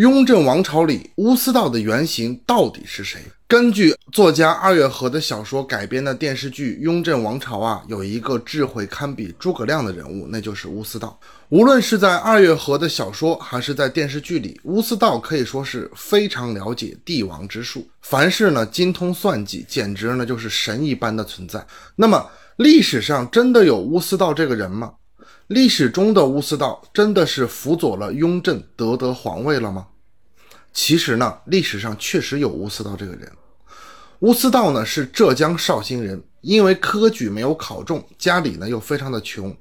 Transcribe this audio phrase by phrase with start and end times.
[0.00, 3.20] 雍正王朝里乌思道的原型到底是谁？
[3.46, 11.20] 根据作家二月河的小说改编的电视剧《雍正王朝》啊，有一个智慧堪比诸葛亮的人物，那就是乌思道。
[11.50, 21.62] 无论是在二月河的小说，还是在电视剧里，乌思道可以说是非常了解帝王之术，凡事呢精通算计，简直呢就是神一般的存在。
[21.94, 22.26] 那么
[22.56, 24.94] 历史上真的有乌思道这个人吗？
[25.48, 29.84] 历史中的乌思道真的是辅佐了雍正夺得皇位了吗？
[30.72, 33.30] 其实呢，历史上确实有乌思道这个人。
[34.20, 39.56] 乌思道呢是浙江绍兴人，因为科举没有考中，家里呢又非常的穷，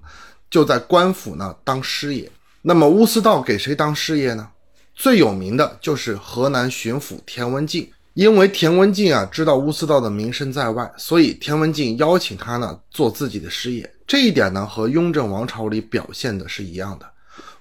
[0.49, 2.29] 就在官府呢当师爷。
[2.61, 4.49] 那么乌思道给谁当师爷呢？
[4.93, 13.89] 最有名的就是河南巡抚田文镜，因为田文镜啊知道乌思道的名声在外，所以田文镜邀请他呢做自己的师爷。
[14.05, 17.09] 这一点呢，和雍正王朝里表现的是一样的。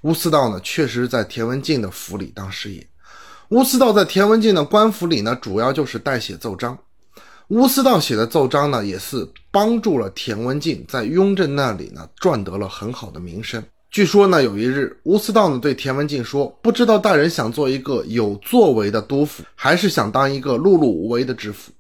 [0.01, 2.85] 乌思道呢，确实在田文镜的府里当师爷。
[3.51, 6.79] 乌思道在田文镜的官府里呢，主要就是代写奏章。
[7.49, 13.65] 乌思道写的奏章呢，也是帮助了田文镜在雍正那里呢赚得了很好的名声。
[13.91, 21.73] 据说呢，有一日，乌思道呢对田文镜说：“不知道大人想做一个有作为的督府，还是想当一个碌碌无为的知府？”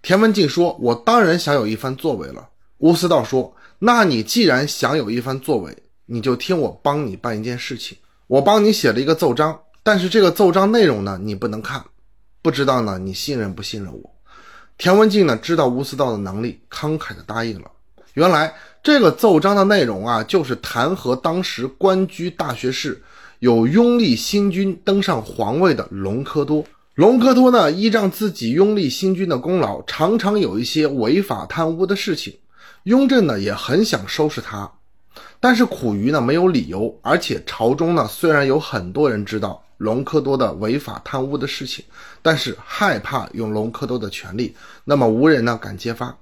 [0.00, 3.52] 田文镜说：“我当然想有一番作为了。”乌思道说。
[3.80, 7.96] 那你既然想有一番作为，你就听我帮你办一件事情。
[8.26, 9.56] 我帮你写了一个奏章，
[9.88, 11.82] 但是这个奏章内容呢，你不能看。
[12.42, 14.14] 不知道呢，你信任不信任我？
[14.76, 17.70] 田文镜呢，知道吴思道的能力，慷慨的答应了。
[18.12, 23.02] 原来这个奏章的内容啊，就是弹劾当时官居大学士、
[23.38, 26.62] 有拥立新君登上皇位的隆科多。
[26.94, 32.36] 隆科多呢，依仗自己拥立新君的功劳，常常有一些违法贪污的事情。
[32.82, 34.70] 雍正呢也很想收拾他，
[35.40, 41.84] 但是苦于呢没有理由，而且朝中呢虽然有很多人知道隆科多的违法贪污的事情，
[42.20, 46.18] 但是害怕用隆科多的权利，那么无人呢敢揭发。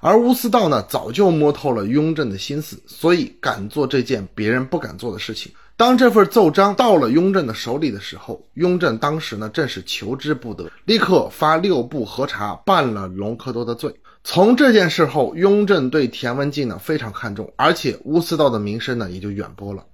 [0.00, 5.52] 而乌思道呢早就摸透了雍正的心思，所以敢做这件别人不敢做的事情。
[5.76, 13.94] 当这份奏章到了雍正的手里的时候，雍正当时呢正是求之不得，立刻发六部核查办了隆科多的罪。
[14.24, 19.84] 从这件事后，雍正对田文镜呢非常看重，而且乌思道的名声呢也就远播了，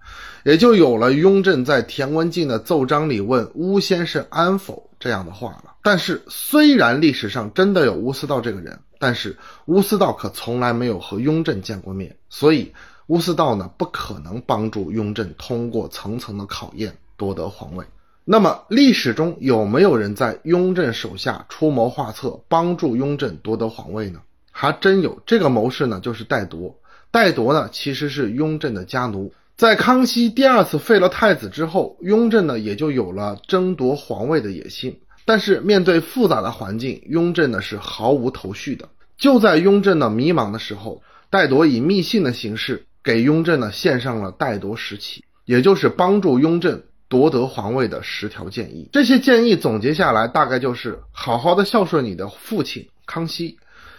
[0.44, 5.74] 也就有了雍正在田文镜的奏章里问乌先生安否这样的话了。
[5.82, 12.72] 但是，虽然历史上真的有乌思道这个人，但是乌思道可从来没有和雍正见过面，所以
[13.08, 17.84] 乌思道呢不可能帮助雍正通过层层的考验夺得皇位。
[18.24, 24.20] 那么历史中有没有人在雍正手下出谋划策，帮助雍正夺得皇位呢？
[24.52, 26.72] 还真有，这个谋士呢就是戴铎。
[27.10, 34.96] 戴铎呢其实是雍正的家奴，在康熙第二次废了太子之后，雍正呢也就有了争夺皇位的野心。
[35.24, 38.88] 但是面对复杂的环境，雍正呢是毫无头绪的。
[39.16, 46.82] 就在雍正呢迷茫的时候，戴铎以密信的形式给雍正呢献上了戴铎十启，也就是帮助雍正。
[47.08, 53.58] 夺得皇位的十条建议，这些建议总结下来，大概就是好好的孝顺你的父亲康熙，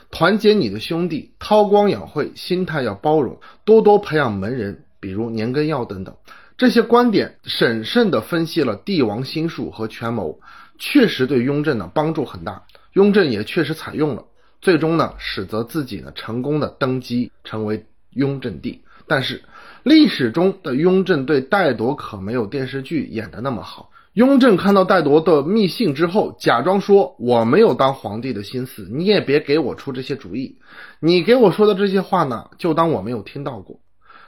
[0.09, 6.15] 团结你的兄弟，韬光养晦，心态要包容，多多培养门人，比如年羹尧等等。
[6.57, 10.39] 这些观点审慎的分析了帝王心术和权谋，
[10.77, 12.63] 确实对雍正呢帮助很大。
[12.93, 14.25] 雍正也确实采用了，
[14.61, 18.83] 最终呢使得自己呢成功的登基成为雍正帝。
[19.07, 19.43] 但是。
[19.83, 23.89] 历史中的雍正对戴铎可没有电视剧演的那么好。
[24.13, 30.57] 雍正看到戴铎的密信之后，假装说：“我没有当皇帝的心思，你也别给我出这些主意。
[31.01, 33.81] 你给我说的这些话呢，就当我没有听到过。”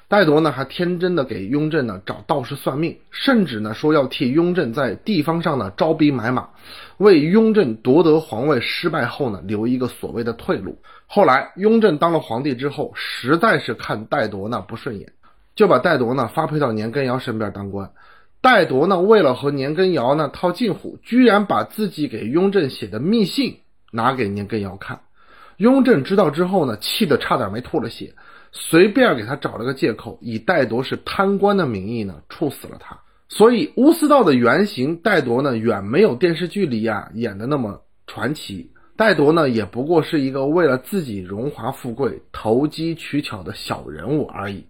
[0.08, 6.50] 戴铎呢，还天真的给雍正呢找道士算命，甚至呢说要替雍正在地方上呢招兵买马，
[6.98, 10.80] 为雍正夺得皇位失败后呢留一个所谓的退路。
[11.08, 15.12] 后来雍正当了皇帝之后，实在是看戴铎呢不顺眼。
[15.56, 17.92] 就把戴铎呢发配到年羹尧身边当官。
[18.42, 23.60] 戴铎呢为了和年羹尧呢套近乎，居然把自己给雍正写的密信
[23.92, 25.00] 拿给年羹尧看。
[25.58, 28.14] 雍正知道之后呢，气得差点没吐了血，
[28.52, 33.00] 随便给他找了个借口，以戴铎是贪官的名义呢处死了他。
[33.28, 38.72] 所以乌思道的原型戴铎呢，远没有电视剧里啊演的那么传奇。
[38.98, 44.66] 戴铎呢，也不过是一个为了自己荣华富贵、投机取巧的小人物而已。